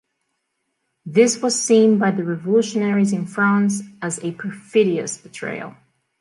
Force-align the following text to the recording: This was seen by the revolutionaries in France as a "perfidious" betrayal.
This 1.05 1.43
was 1.43 1.61
seen 1.61 1.99
by 1.99 2.09
the 2.09 2.23
revolutionaries 2.23 3.13
in 3.13 3.27
France 3.27 3.83
as 4.01 4.17
a 4.23 4.31
"perfidious" 4.31 5.15
betrayal. 5.19 5.75